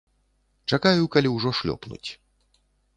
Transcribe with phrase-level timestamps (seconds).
[0.77, 2.05] Чакаю, калі ўжо шлёпнуць.